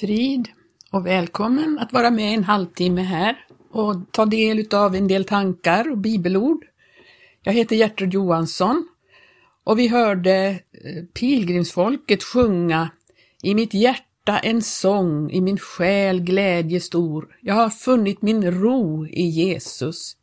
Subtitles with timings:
[0.00, 0.48] Frid
[0.90, 3.36] och välkommen att vara med en halvtimme här
[3.70, 6.64] och ta del av en del tankar och bibelord.
[7.42, 8.88] Jag heter Gertrud Johansson
[9.64, 12.90] och vi hörde eh, pilgrimsfolket sjunga
[13.42, 17.36] I mitt hjärta en sång, i min själ glädje stor.
[17.40, 20.16] Jag har funnit min ro i Jesus.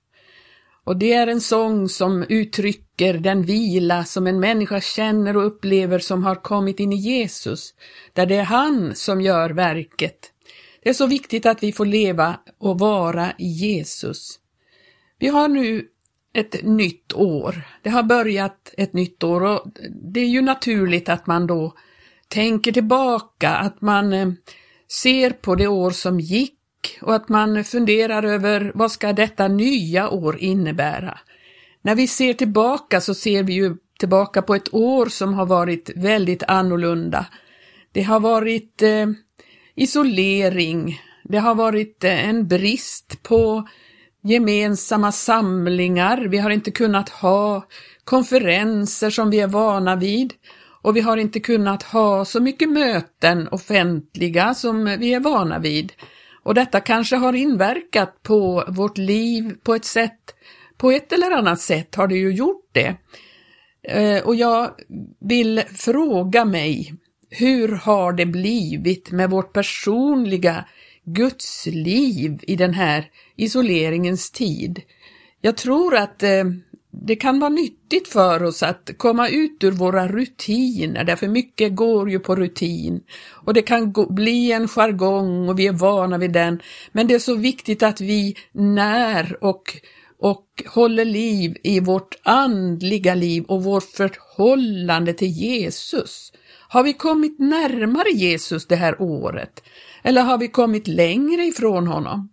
[0.85, 5.99] Och det är en sång som uttrycker den vila som en människa känner och upplever
[5.99, 7.73] som har kommit in i Jesus,
[8.13, 10.31] där det är han som gör verket.
[10.83, 14.39] Det är så viktigt att vi får leva och vara i Jesus.
[15.19, 15.87] Vi har nu
[16.33, 17.61] ett nytt år.
[17.83, 19.67] Det har börjat ett nytt år och
[20.13, 21.73] det är ju naturligt att man då
[22.27, 24.31] tänker tillbaka, att man eh,
[25.01, 26.59] ser på det år som gick
[27.01, 31.19] och att man funderar över vad ska detta nya år innebära.
[31.81, 35.91] När vi ser tillbaka så ser vi ju tillbaka på ett år som har varit
[35.95, 37.25] väldigt annorlunda.
[37.91, 39.07] Det har varit eh,
[39.75, 43.67] isolering, det har varit eh, en brist på
[44.23, 47.67] gemensamma samlingar, vi har inte kunnat ha
[48.03, 50.33] konferenser som vi är vana vid
[50.81, 55.93] och vi har inte kunnat ha så mycket möten offentliga som vi är vana vid.
[56.45, 60.35] Och detta kanske har inverkat på vårt liv på ett sätt,
[60.77, 62.95] på ett eller annat sätt har det ju gjort det.
[63.83, 64.71] Eh, och jag
[65.19, 66.93] vill fråga mig,
[67.29, 70.65] hur har det blivit med vårt personliga
[71.03, 74.81] gudsliv i den här isoleringens tid?
[75.41, 76.43] Jag tror att eh,
[77.01, 82.09] det kan vara nyttigt för oss att komma ut ur våra rutiner, därför mycket går
[82.09, 83.01] ju på rutin.
[83.31, 87.13] Och det kan gå, bli en jargong och vi är vana vid den, men det
[87.13, 89.63] är så viktigt att vi när och,
[90.19, 96.33] och håller liv i vårt andliga liv och vårt förhållande till Jesus.
[96.67, 99.63] Har vi kommit närmare Jesus det här året?
[100.03, 102.29] Eller har vi kommit längre ifrån honom?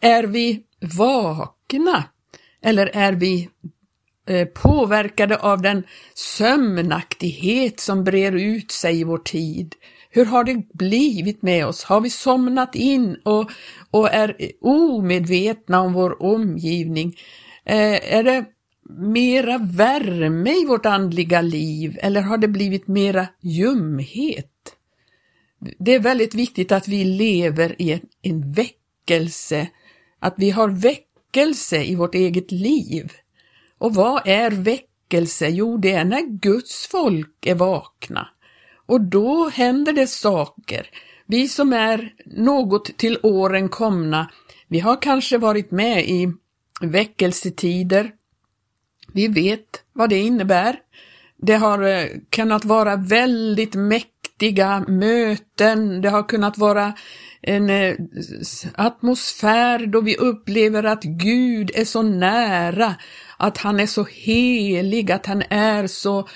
[0.00, 0.62] Är vi
[0.98, 2.04] vakna
[2.62, 3.48] eller är vi
[4.28, 5.82] eh, påverkade av den
[6.14, 9.74] sömnaktighet som brer ut sig i vår tid?
[10.10, 11.84] Hur har det blivit med oss?
[11.84, 13.50] Har vi somnat in och,
[13.90, 17.16] och är omedvetna om vår omgivning?
[17.64, 18.44] Eh, är det
[18.98, 24.48] mera värme i vårt andliga liv eller har det blivit mera ljumhet?
[25.78, 29.68] Det är väldigt viktigt att vi lever i en, en väckelse,
[30.18, 33.12] att vi har väckt väckelse i vårt eget liv.
[33.78, 35.48] Och vad är väckelse?
[35.48, 38.28] Jo, det är när Guds folk är vakna.
[38.86, 40.86] Och då händer det saker.
[41.26, 44.30] Vi som är något till åren komna,
[44.68, 46.32] vi har kanske varit med i
[46.80, 48.12] väckelsetider.
[49.12, 50.76] Vi vet vad det innebär.
[51.36, 56.92] Det har eh, kunnat vara väldigt mäktiga möten, det har kunnat vara
[57.42, 57.96] en eh,
[58.74, 62.94] atmosfär då vi upplever att Gud är så nära,
[63.36, 66.28] att han är så helig, att han är så,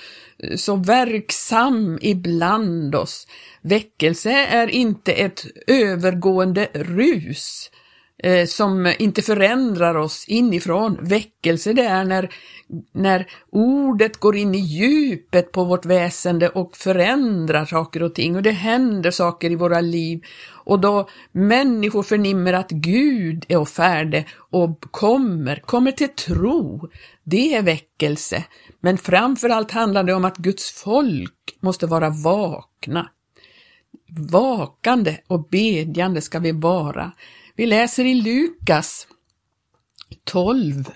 [0.55, 3.27] så verksam ibland oss.
[3.61, 7.71] Väckelse är inte ett övergående rus
[8.23, 10.97] eh, som inte förändrar oss inifrån.
[11.01, 12.29] Väckelse det är när,
[12.91, 18.43] när ordet går in i djupet på vårt väsende och förändrar saker och ting och
[18.43, 20.21] det händer saker i våra liv
[20.67, 26.89] och då människor förnimmer att Gud är färdig och kommer, kommer till tro.
[27.23, 28.43] Det är väckelse.
[28.79, 33.09] Men framför allt handlar det om att Guds folk måste vara vakna.
[34.09, 37.11] Vakande och bedjande ska vi vara.
[37.57, 39.07] Vi läser i Lukas
[40.23, 40.91] 12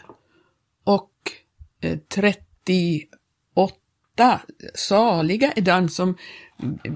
[0.83, 1.11] och
[1.81, 4.41] eh, 38.
[4.75, 6.17] Saliga är den som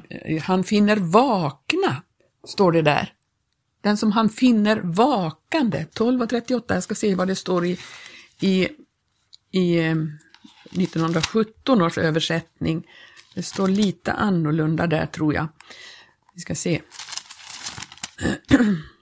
[0.10, 2.04] eh, han finner vakna
[2.48, 3.14] står det där.
[3.82, 7.80] Den som han finner vakande, 12 och 38, jag ska se vad det står i,
[8.40, 8.68] i,
[9.52, 9.96] i eh,
[10.72, 12.88] 1917 års översättning.
[13.36, 15.48] Det står lite annorlunda där tror jag.
[16.34, 16.82] Vi ska se.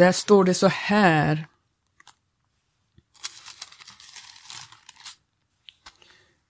[0.00, 1.46] Där står det så här.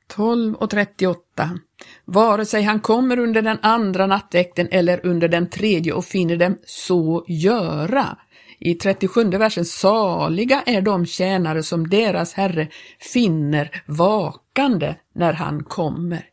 [0.06, 1.58] 12 och 38.
[2.05, 6.58] Vare sig han kommer under den andra nattväkten eller under den tredje och finner dem
[6.67, 8.19] så göra.
[8.58, 12.69] I 37 versen, saliga är de tjänare som deras Herre
[13.12, 16.25] finner vakande när han kommer.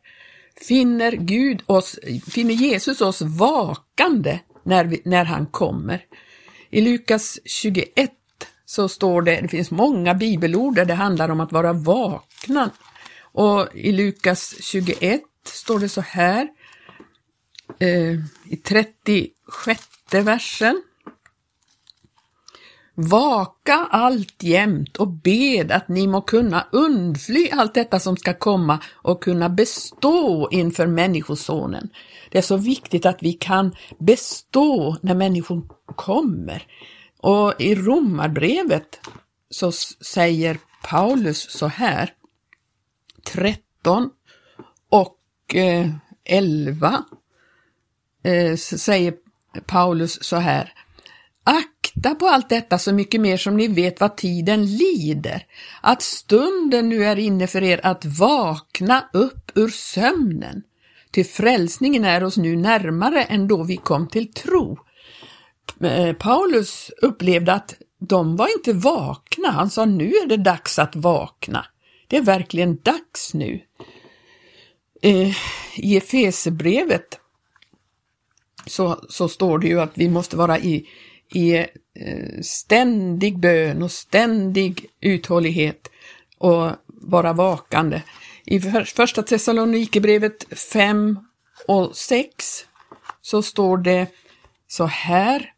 [0.68, 1.98] Finner Gud oss,
[2.30, 6.04] finner Jesus oss vakande när, vi, när han kommer?
[6.70, 8.12] I Lukas 21
[8.64, 12.70] så står det, det finns många bibelord där det handlar om att vara vakna
[13.20, 16.48] och i Lukas 21 står det så här
[17.78, 18.12] eh,
[18.44, 19.32] i 36
[20.10, 20.82] versen.
[23.00, 29.22] Vaka alltjämt och bed att ni må kunna undfly allt detta som ska komma och
[29.22, 31.88] kunna bestå inför Människosonen.
[32.30, 36.66] Det är så viktigt att vi kan bestå när människor kommer.
[37.18, 39.00] Och i Romarbrevet
[39.50, 42.12] så säger Paulus så här,
[43.26, 44.10] 13
[44.90, 45.90] och eh,
[46.24, 47.04] 11
[48.22, 49.14] eh, säger
[49.66, 50.72] Paulus så här,
[51.48, 55.46] Akta på allt detta så mycket mer som ni vet vad tiden lider,
[55.80, 60.62] att stunden nu är inne för er att vakna upp ur sömnen.
[61.10, 64.78] Till frälsningen är oss nu närmare än då vi kom till tro.
[65.80, 69.50] Eh, Paulus upplevde att de var inte vakna.
[69.50, 71.66] Han sa nu är det dags att vakna.
[72.08, 73.60] Det är verkligen dags nu.
[75.02, 75.36] Eh,
[75.76, 77.20] I Efesebrevet
[78.66, 80.88] så, så står det ju att vi måste vara i,
[81.32, 81.66] i eh,
[82.42, 85.90] ständig bön och ständig uthållighet
[86.38, 88.02] och vara vakande.
[88.46, 91.18] I första Thessalonikerbrevet 5
[91.68, 92.64] och 6
[93.20, 94.06] så står det
[94.68, 95.52] så här.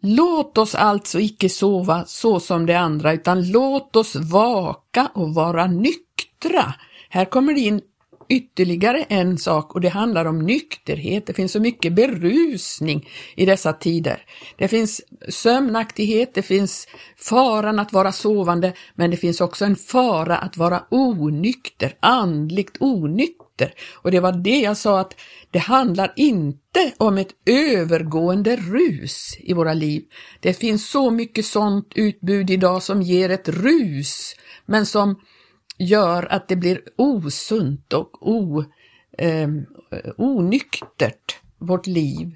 [0.00, 5.66] Låt oss alltså icke sova så som de andra, utan låt oss vaka och vara
[5.66, 6.74] nyktra.
[7.08, 7.80] Här kommer det in
[8.28, 11.26] ytterligare en sak och det handlar om nykterhet.
[11.26, 14.24] Det finns så mycket berusning i dessa tider.
[14.56, 20.38] Det finns sömnaktighet, det finns faran att vara sovande, men det finns också en fara
[20.38, 23.74] att vara onykter, andligt onykter.
[23.94, 25.14] Och det var det jag sa att
[25.50, 30.02] det handlar inte om ett övergående rus i våra liv.
[30.40, 34.34] Det finns så mycket sånt utbud idag som ger ett rus,
[34.66, 35.20] men som
[35.78, 38.64] gör att det blir osunt och o,
[39.18, 39.48] eh,
[40.16, 42.34] onyktert, vårt liv.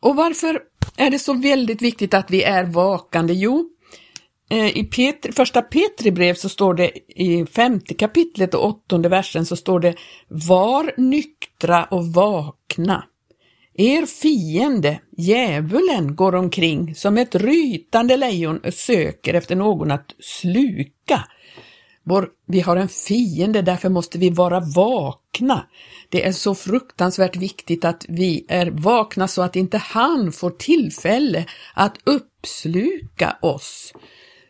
[0.00, 0.60] Och varför
[0.96, 3.32] är det så väldigt viktigt att vi är vakande?
[3.32, 3.70] Jo,
[4.50, 6.90] eh, i Petri, första Petri brev så står det
[7.20, 9.94] i femte kapitlet och åttonde versen så står det
[10.28, 13.04] Var nyktra och vakna.
[13.76, 21.24] Er fiende, djävulen, går omkring som ett rytande lejon söker efter någon att sluka.
[22.04, 25.66] Vår, vi har en fiende, därför måste vi vara vakna.
[26.08, 31.44] Det är så fruktansvärt viktigt att vi är vakna så att inte han får tillfälle
[31.74, 33.92] att uppsluka oss.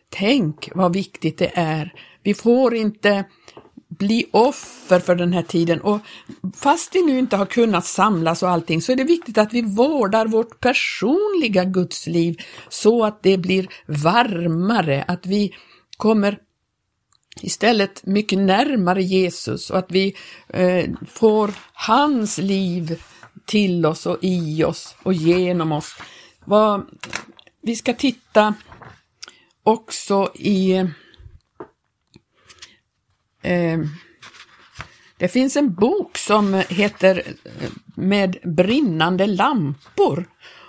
[0.09, 1.93] Tänk vad viktigt det är.
[2.23, 3.25] Vi får inte
[3.87, 5.99] bli offer för den här tiden och
[6.55, 9.61] fast vi nu inte har kunnat samlas och allting så är det viktigt att vi
[9.61, 12.37] vårdar vårt personliga gudsliv
[12.69, 15.55] så att det blir varmare, att vi
[15.97, 16.39] kommer
[17.41, 20.15] istället mycket närmare Jesus och att vi
[20.47, 23.01] eh, får hans liv
[23.45, 25.95] till oss och i oss och genom oss.
[26.45, 26.85] Vad,
[27.61, 28.53] vi ska titta
[29.63, 30.73] också i
[33.41, 33.79] eh,
[35.17, 40.25] det finns en bok som heter eh, Med brinnande lampor.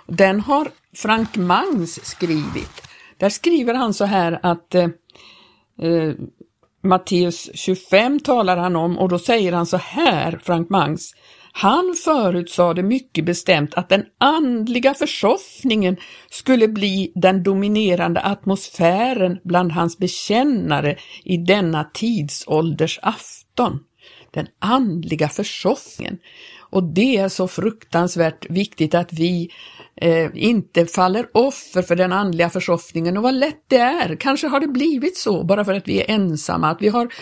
[0.07, 2.87] Den har Frank Mangs skrivit.
[3.17, 4.89] Där skriver han så här att eh,
[5.81, 6.13] eh
[6.87, 11.13] Matteus 25 talar han om och då säger han så här, Frank Mangs,
[11.51, 15.97] han förutsade mycket bestämt att den andliga försoffningen
[16.29, 23.79] skulle bli den dominerande atmosfären bland hans bekännare i denna tidsålders afton.
[24.33, 26.17] Den andliga försoffningen.
[26.69, 29.49] Och det är så fruktansvärt viktigt att vi
[29.95, 34.15] eh, inte faller offer för den andliga försoffningen och vad lätt det är.
[34.15, 37.13] Kanske har det blivit så bara för att vi är ensamma, att vi har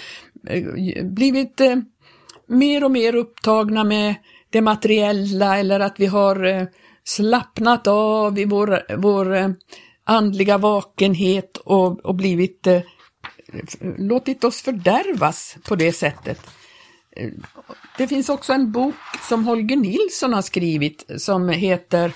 [0.48, 1.75] eh, blivit eh,
[2.48, 4.16] mer och mer upptagna med
[4.50, 6.64] det materiella eller att vi har eh,
[7.04, 9.50] slappnat av i vår, vår eh,
[10.04, 12.82] andliga vakenhet och, och blivit eh,
[13.98, 16.40] låtit oss fördärvas på det sättet.
[17.16, 17.30] Eh,
[17.98, 18.96] det finns också en bok
[19.30, 22.14] som Holger Nilsson har skrivit som heter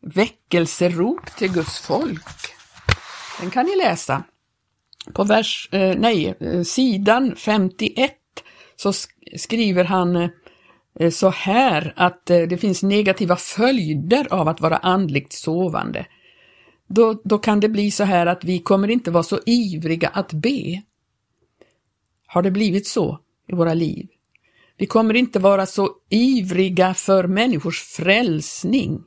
[0.00, 2.24] Väckelserop till Guds folk.
[3.40, 4.24] Den kan ni läsa.
[5.12, 8.12] På vers, eh, nej, eh, sidan 51
[8.76, 8.92] så
[9.36, 10.16] skriver han
[11.00, 16.06] eh, så här att eh, det finns negativa följder av att vara andligt sovande.
[16.86, 20.32] Då, då kan det bli så här att vi kommer inte vara så ivriga att
[20.32, 20.82] be.
[22.26, 24.08] Har det blivit så i våra liv?
[24.78, 29.04] Vi kommer inte vara så ivriga för människors frälsning.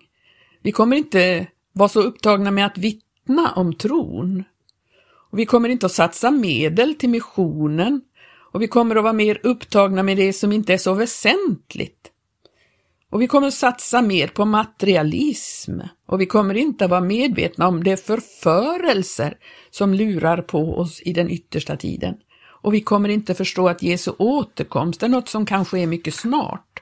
[0.61, 4.43] Vi kommer inte vara så upptagna med att vittna om tron.
[5.31, 8.01] Och vi kommer inte att satsa medel till missionen
[8.51, 12.11] och vi kommer att vara mer upptagna med det som inte är så väsentligt.
[13.11, 17.97] Och vi kommer satsa mer på materialism och vi kommer inte vara medvetna om de
[17.97, 19.37] förförelser
[19.69, 22.15] som lurar på oss i den yttersta tiden.
[22.61, 26.79] Och vi kommer inte förstå att Jesu återkomst är något som kanske är mycket snart.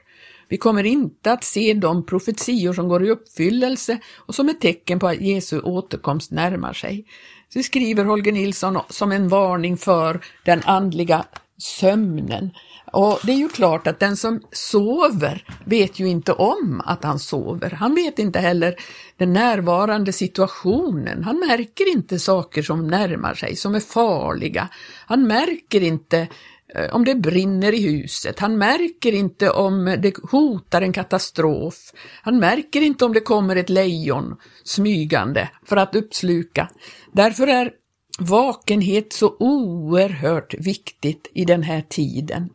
[0.48, 4.98] Vi kommer inte att se de profetior som går i uppfyllelse och som är tecken
[4.98, 7.04] på att Jesu återkomst närmar sig.
[7.52, 11.24] Så skriver Holger Nilsson som en varning för den andliga
[11.58, 12.50] sömnen.
[12.92, 17.18] Och det är ju klart att den som sover vet ju inte om att han
[17.18, 17.70] sover.
[17.70, 18.74] Han vet inte heller
[19.16, 21.24] den närvarande situationen.
[21.24, 24.68] Han märker inte saker som närmar sig, som är farliga.
[25.06, 26.28] Han märker inte
[26.74, 28.38] eh, om det brinner i huset.
[28.38, 31.92] Han märker inte om det hotar en katastrof.
[32.22, 36.68] Han märker inte om det kommer ett lejon smygande för att uppsluka.
[37.12, 37.70] Därför är
[38.18, 42.50] vakenhet så oerhört viktigt i den här tiden.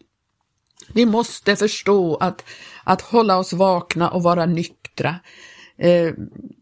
[0.94, 2.46] Vi måste förstå att,
[2.84, 5.16] att hålla oss vakna och vara nyktra.
[5.78, 6.14] Eh,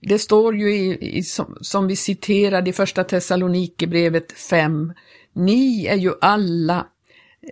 [0.01, 4.93] det står ju i, i som, som, vi citerade i första Thessalonikerbrevet 5.
[5.33, 6.87] Ni är ju alla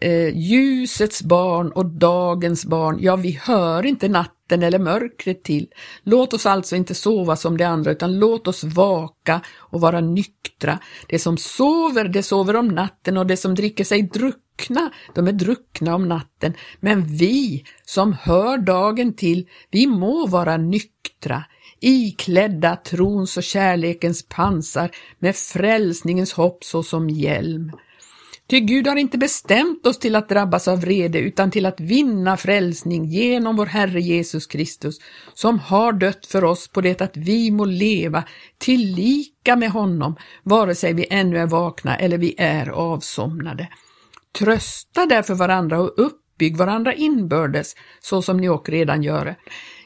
[0.01, 2.98] eh, ljusets barn och dagens barn.
[3.01, 5.67] Ja, vi hör inte natten eller mörkret till.
[6.03, 10.79] Låt oss alltså inte sova som de andra, utan låt oss vaka och vara nyktra.
[11.07, 15.27] Det som sover, det sover om natten och det som dricker sig druck druckna, de
[15.27, 21.43] är druckna om natten, men vi som hör dagen till, vi må vara nyktra,
[21.79, 27.71] iklädda trons och kärlekens pansar med frälsningens hopp såsom hjälm.
[28.49, 32.37] Ty Gud har inte bestämt oss till att drabbas av vrede utan till att vinna
[32.37, 34.99] frälsning genom vår Herre Jesus Kristus,
[35.33, 38.23] som har dött för oss på det att vi må leva
[38.57, 43.67] tillika med honom, vare sig vi ännu är vakna eller vi är avsomnade.
[44.38, 49.36] Trösta därför varandra och uppbygg varandra inbördes, så som ni också redan gör.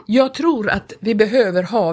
[0.05, 1.91] Jag tror att vi behöver ha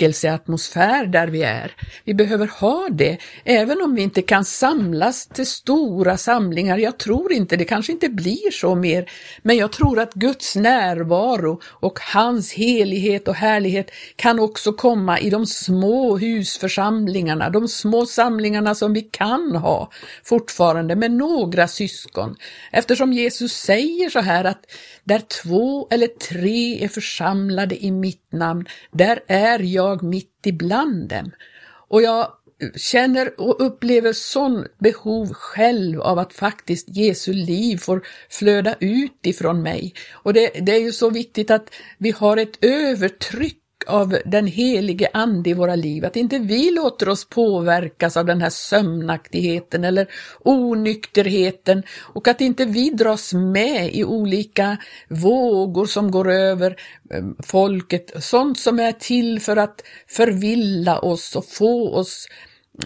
[0.00, 1.72] väckelseatmosfär där vi är.
[2.04, 6.78] Vi behöver ha det, även om vi inte kan samlas till stora samlingar.
[6.78, 9.10] Jag tror inte, det kanske inte blir så mer,
[9.42, 15.30] men jag tror att Guds närvaro och hans helighet och härlighet kan också komma i
[15.30, 19.90] de små husförsamlingarna, de små samlingarna som vi kan ha
[20.24, 22.36] fortfarande med några syskon.
[22.72, 24.66] Eftersom Jesus säger så här att
[25.04, 31.30] där två eller tre är församlade i mitt namn, där är jag mitt ibland dem.
[31.88, 32.32] Och jag
[32.76, 39.62] känner och upplever sån behov själv av att faktiskt Jesu liv får flöda ut ifrån
[39.62, 39.94] mig.
[40.12, 43.56] Och det, det är ju så viktigt att vi har ett övertryck
[43.90, 48.40] av den helige Ande i våra liv, att inte vi låter oss påverkas av den
[48.40, 50.06] här sömnaktigheten eller
[50.40, 51.82] onykterheten.
[52.00, 54.76] Och att inte vi dras med i olika
[55.08, 56.76] vågor som går över
[57.10, 62.28] eh, folket, sånt som är till för att förvilla oss och få oss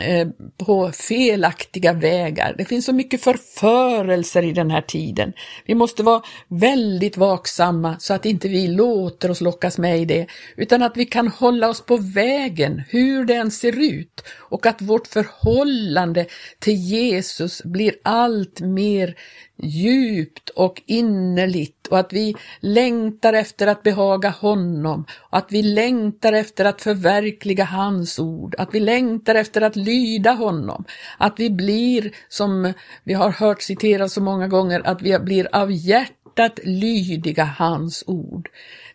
[0.00, 2.54] Eh, på felaktiga vägar.
[2.58, 5.32] Det finns så mycket förförelser i den här tiden.
[5.66, 10.26] Vi måste vara väldigt vaksamma så att inte vi låter oss lockas med i det,
[10.56, 15.06] utan att vi kan hålla oss på vägen, hur den ser ut, och att vårt
[15.06, 16.26] förhållande
[16.58, 19.14] till Jesus blir allt mer
[19.62, 26.32] djupt och innerligt och att vi längtar efter att behaga honom, och att vi längtar
[26.32, 30.84] efter att förverkliga hans ord, att vi längtar efter att lyda honom,
[31.18, 32.72] att vi blir, som
[33.04, 38.48] vi har hört citeras så många gånger, att vi blir av hjärtat lydiga hans ord.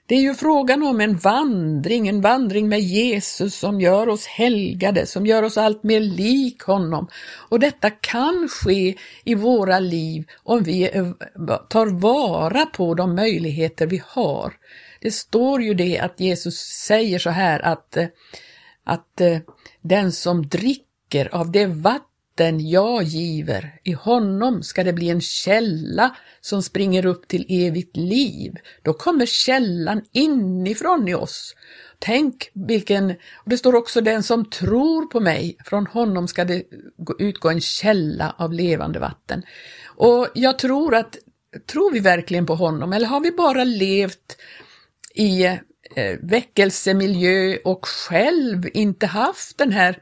[0.09, 5.05] Det är ju frågan om en vandring, en vandring med Jesus som gör oss helgade,
[5.05, 7.07] som gör oss allt mer lik honom.
[7.49, 11.11] Och detta kan ske i våra liv om vi eh,
[11.69, 14.53] tar vara på de möjligheter vi har.
[15.01, 16.55] Det står ju det att Jesus
[16.87, 18.07] säger så här att, eh,
[18.83, 19.37] att eh,
[19.81, 22.08] den som dricker av det vatten
[22.39, 27.97] den jag giver, i honom ska det bli en källa som springer upp till evigt
[27.97, 28.55] liv.
[28.81, 31.55] Då kommer källan inifrån i oss.
[31.99, 36.63] Tänk vilken, och det står också den som tror på mig, från honom ska det
[37.19, 39.43] utgå en källa av levande vatten.
[39.85, 41.17] Och jag tror att,
[41.71, 44.37] tror vi verkligen på honom eller har vi bara levt
[45.15, 45.59] i eh,
[46.21, 49.97] väckelsemiljö och själv inte haft den här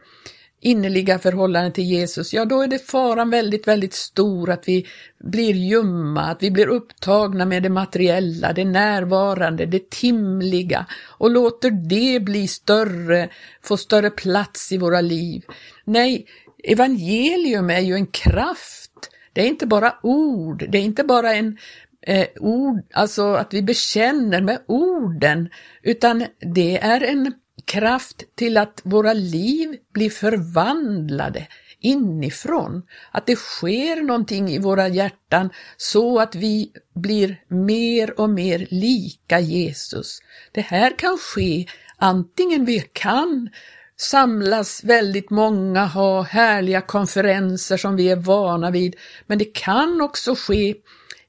[0.62, 4.86] innerliga förhållande till Jesus, ja då är det faran väldigt, väldigt stor att vi
[5.24, 10.86] blir ljumma, att vi blir upptagna med det materiella, det närvarande, det timliga
[11.18, 13.30] och låter det bli större,
[13.64, 15.44] få större plats i våra liv.
[15.86, 16.26] Nej,
[16.64, 18.92] evangelium är ju en kraft.
[19.34, 21.58] Det är inte bara ord, det är inte bara en
[22.02, 25.50] eh, ord, alltså att vi bekänner med orden,
[25.84, 27.34] utan det är en
[27.68, 31.48] kraft till att våra liv blir förvandlade
[31.80, 32.84] inifrån.
[33.12, 39.40] Att det sker någonting i våra hjärtan så att vi blir mer och mer lika
[39.40, 40.20] Jesus.
[40.52, 41.66] Det här kan ske
[41.98, 43.50] antingen vi kan
[43.98, 48.96] samlas väldigt många, ha härliga konferenser som vi är vana vid,
[49.28, 50.76] men det kan också ske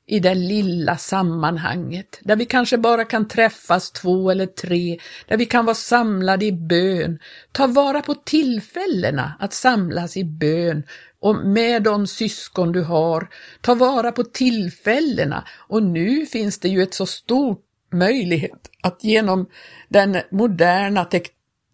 [0.09, 4.99] i det lilla sammanhanget, där vi kanske bara kan träffas två eller tre,
[5.29, 7.19] där vi kan vara samlade i bön.
[7.53, 10.83] Ta vara på tillfällena att samlas i bön
[11.21, 13.29] och med de syskon du har.
[13.61, 19.47] Ta vara på tillfällena och nu finns det ju ett så stort möjlighet att genom
[19.89, 21.31] den moderna tek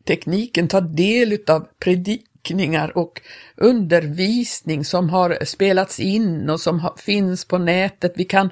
[0.06, 1.68] tekniken ta del av
[2.44, 3.20] teckningar och
[3.56, 8.12] undervisning som har spelats in och som finns på nätet.
[8.16, 8.50] Vi kan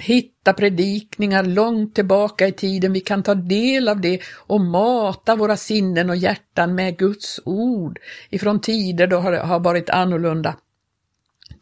[0.00, 5.56] hitta predikningar långt tillbaka i tiden, vi kan ta del av det och mata våra
[5.56, 7.98] sinnen och hjärtan med Guds ord
[8.30, 10.56] ifrån tider då det har varit annorlunda.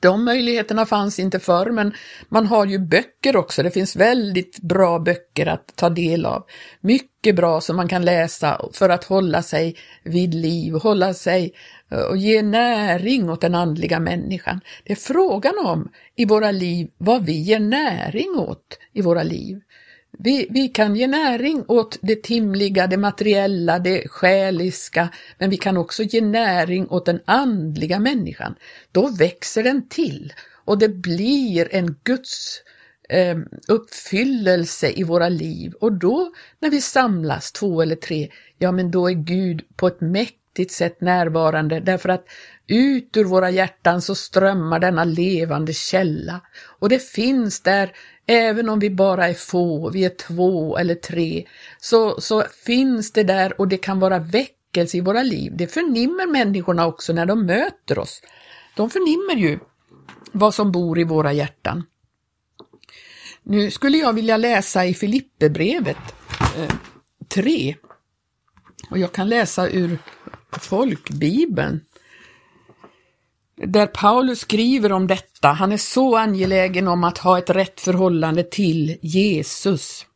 [0.01, 1.95] De möjligheterna fanns inte förr, men
[2.29, 3.63] man har ju böcker också.
[3.63, 6.45] Det finns väldigt bra böcker att ta del av.
[6.81, 11.55] Mycket bra som man kan läsa för att hålla sig vid liv, hålla sig
[11.91, 14.61] eh, och ge näring åt den andliga människan.
[14.85, 19.61] Det är frågan om i våra liv vad vi ger näring åt i våra liv.
[20.19, 25.09] Vi, vi kan ge näring åt det timliga, det materiella, det själiska,
[25.39, 28.55] men vi kan också ge näring åt den andliga människan.
[28.93, 30.33] Då växer den till
[30.65, 32.63] och det blir en Guds
[33.09, 33.37] eh,
[33.69, 35.73] uppfyllelse i våra liv.
[35.81, 40.01] Och då när vi samlas två eller tre, ja men då är Gud på ett
[40.01, 42.25] mäktigt sätt närvarande därför att
[42.67, 46.41] ut ur våra hjärtan så strömmar denna levande källa
[46.79, 47.93] och det finns där
[48.27, 51.47] Även om vi bara är få, vi är två eller tre,
[51.79, 55.53] så, så finns det där och det kan vara väckelse i våra liv.
[55.57, 58.23] Det förnimmer människorna också när de möter oss.
[58.77, 59.59] De förnimmer ju
[60.33, 61.83] vad som bor i våra hjärtan.
[63.43, 65.97] Nu skulle jag vilja läsa i Filipperbrevet
[66.59, 66.75] eh,
[67.29, 67.77] 3
[68.91, 69.99] och jag kan läsa ur
[70.61, 71.81] folkbibeln
[73.57, 75.49] där Paulus skriver om detta.
[75.49, 80.07] Han är så angelägen om att ha ett rätt förhållande till Jesus.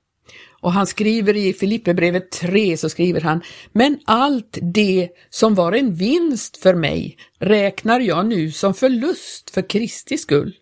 [0.62, 3.40] Och han skriver i Filipperbrevet 3 så skriver han,
[3.72, 9.68] men allt det som var en vinst för mig räknar jag nu som förlust för
[9.68, 10.54] Kristi skull.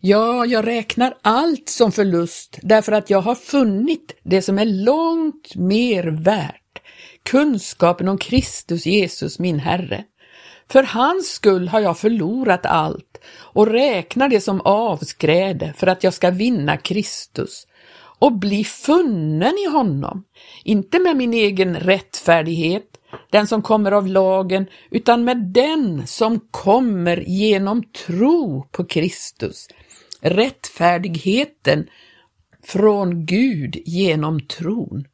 [0.00, 5.54] Ja, jag räknar allt som förlust därför att jag har funnit det som är långt
[5.54, 6.82] mer värt,
[7.22, 10.04] kunskapen om Kristus Jesus min Herre.
[10.70, 16.14] För hans skull har jag förlorat allt och räknar det som avskräde för att jag
[16.14, 17.66] ska vinna Kristus
[18.18, 20.24] och bli funnen i honom,
[20.64, 22.86] inte med min egen rättfärdighet,
[23.30, 29.68] den som kommer av lagen, utan med den som kommer genom tro på Kristus.
[30.20, 31.86] Rättfärdigheten
[32.62, 35.04] från Gud genom tron.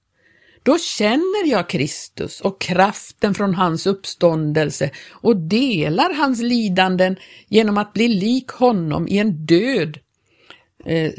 [0.66, 7.16] Då känner jag Kristus och kraften från hans uppståndelse och delar hans lidanden
[7.48, 9.98] genom att bli lik honom i en död
[10.84, 11.12] eh,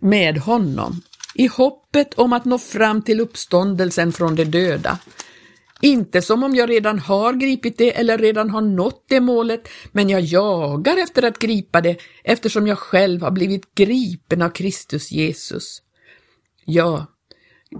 [0.00, 1.00] med honom,
[1.34, 4.98] i hoppet om att nå fram till uppståndelsen från de döda.
[5.80, 10.08] Inte som om jag redan har gripit det eller redan har nått det målet, men
[10.08, 15.82] jag jagar efter att gripa det eftersom jag själv har blivit gripen av Kristus Jesus.
[16.64, 17.06] Ja,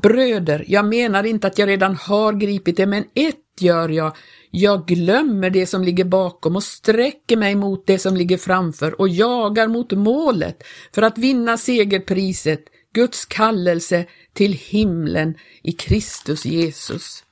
[0.03, 4.17] Bröder, jag menar inte att jag redan har gripit det, men ett gör jag.
[4.51, 9.09] Jag glömmer det som ligger bakom och sträcker mig mot det som ligger framför och
[9.09, 10.63] jagar mot målet
[10.95, 17.25] för att vinna segerpriset, Guds kallelse till himlen i Kristus Jesus.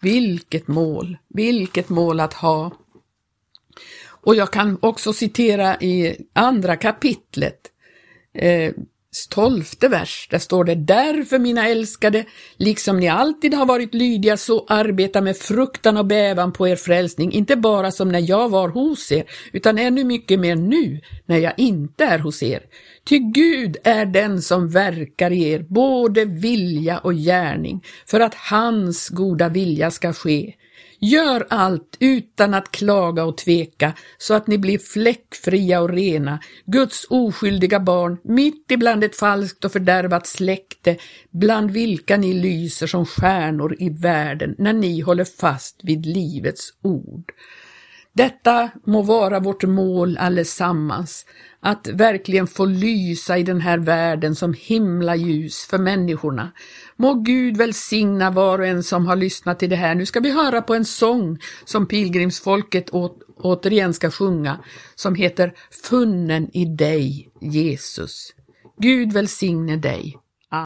[0.00, 2.72] Vilket mål, vilket mål att ha.
[4.06, 7.60] Och jag kan också citera i andra kapitlet,
[8.34, 8.72] eh,
[9.28, 12.24] tolfte vers, där står det Därför mina älskade,
[12.56, 17.32] liksom ni alltid har varit lydiga, så arbeta med fruktan och bävan på er frälsning,
[17.32, 21.52] inte bara som när jag var hos er, utan ännu mycket mer nu, när jag
[21.56, 22.62] inte är hos er.
[23.04, 29.08] Ty Gud är den som verkar i er, både vilja och gärning, för att hans
[29.08, 30.54] goda vilja ska ske.
[31.06, 37.06] Gör allt utan att klaga och tveka så att ni blir fläckfria och rena, Guds
[37.10, 40.96] oskyldiga barn, mitt ibland ett falskt och fördärvat släkte,
[41.30, 47.32] bland vilka ni lyser som stjärnor i världen när ni håller fast vid livets ord.
[48.16, 51.26] Detta må vara vårt mål allesammans,
[51.60, 56.52] att verkligen få lysa i den här världen som himla ljus för människorna.
[56.96, 59.94] Må Gud välsigna var och en som har lyssnat till det här.
[59.94, 64.58] Nu ska vi höra på en sång som pilgrimsfolket å, återigen ska sjunga,
[64.94, 65.52] som heter
[65.90, 68.28] Funnen i dig, Jesus.
[68.78, 70.16] Gud välsigne dig.